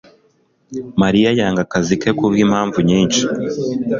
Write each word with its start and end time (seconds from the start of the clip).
Mariya 1.01 1.29
yanga 1.39 1.61
akazi 1.65 1.95
ke 2.01 2.09
kubwimpamvu 2.17 2.77
nyinshi 2.89 3.21